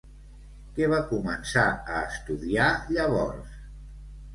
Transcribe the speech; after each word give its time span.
Què 0.77 0.87
va 0.93 1.01
començar 1.11 1.67
a 1.75 2.03
estudiar 2.09 2.75
llavors? 2.99 3.59